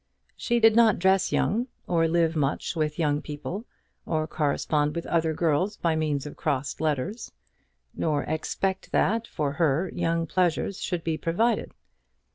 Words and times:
She 0.35 0.59
did 0.59 0.75
not 0.75 0.97
dress 0.97 1.31
young, 1.31 1.67
or 1.85 2.07
live 2.07 2.35
much 2.35 2.75
with 2.75 2.97
young 2.97 3.21
people, 3.21 3.65
or 4.03 4.25
correspond 4.25 4.95
with 4.95 5.05
other 5.05 5.31
girls 5.31 5.77
by 5.77 5.95
means 5.95 6.25
of 6.25 6.35
crossed 6.35 6.81
letters; 6.81 7.31
nor 7.93 8.23
expect 8.23 8.91
that, 8.93 9.27
for 9.27 9.51
her, 9.51 9.91
young 9.93 10.25
pleasures 10.25 10.81
should 10.81 11.03
be 11.03 11.19
provided. 11.19 11.75